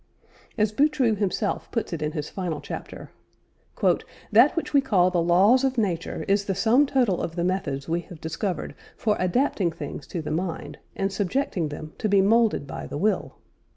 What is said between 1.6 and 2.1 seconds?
puts it